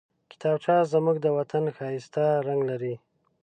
کتابچه 0.31 0.75
زموږ 0.93 1.17
د 1.21 1.27
وطن 1.37 1.63
ښايسته 1.77 2.23
رنګ 2.47 2.61
لري 2.69 2.95